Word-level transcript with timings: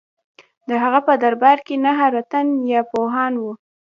د 0.67 0.71
هغه 0.83 0.99
په 1.07 1.13
دربار 1.23 1.57
کې 1.65 1.75
نهه 1.85 2.07
رتن 2.15 2.47
یا 2.73 2.81
پوهان 2.91 3.33
وو. 3.37 3.51